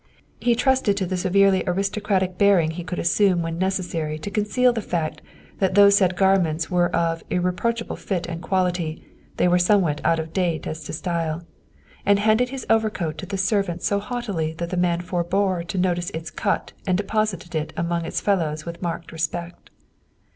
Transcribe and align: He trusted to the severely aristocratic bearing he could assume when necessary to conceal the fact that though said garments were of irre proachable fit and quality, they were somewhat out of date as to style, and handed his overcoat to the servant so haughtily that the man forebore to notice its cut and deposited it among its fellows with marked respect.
He 0.39 0.55
trusted 0.55 0.97
to 0.97 1.05
the 1.05 1.15
severely 1.15 1.63
aristocratic 1.67 2.35
bearing 2.39 2.71
he 2.71 2.83
could 2.83 2.97
assume 2.97 3.43
when 3.43 3.59
necessary 3.59 4.17
to 4.17 4.31
conceal 4.31 4.73
the 4.73 4.81
fact 4.81 5.21
that 5.59 5.75
though 5.75 5.91
said 5.91 6.15
garments 6.15 6.71
were 6.71 6.87
of 6.89 7.23
irre 7.29 7.51
proachable 7.53 7.99
fit 7.99 8.25
and 8.25 8.41
quality, 8.41 9.05
they 9.37 9.47
were 9.47 9.59
somewhat 9.59 10.01
out 10.03 10.17
of 10.17 10.33
date 10.33 10.65
as 10.65 10.83
to 10.85 10.93
style, 10.93 11.43
and 12.03 12.17
handed 12.17 12.49
his 12.49 12.65
overcoat 12.67 13.19
to 13.19 13.27
the 13.27 13.37
servant 13.37 13.83
so 13.83 13.99
haughtily 13.99 14.53
that 14.53 14.71
the 14.71 14.75
man 14.75 15.01
forebore 15.01 15.63
to 15.65 15.77
notice 15.77 16.09
its 16.15 16.31
cut 16.31 16.73
and 16.87 16.97
deposited 16.97 17.53
it 17.53 17.71
among 17.77 18.03
its 18.03 18.21
fellows 18.21 18.65
with 18.65 18.81
marked 18.81 19.11
respect. 19.11 19.69